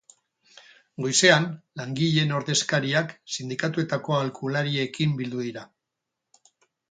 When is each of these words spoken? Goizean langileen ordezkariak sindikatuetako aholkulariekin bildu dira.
Goizean 1.05 1.43
langileen 1.81 2.33
ordezkariak 2.37 3.13
sindikatuetako 3.35 4.17
aholkulariekin 4.21 5.15
bildu 5.23 5.45
dira. 5.49 5.67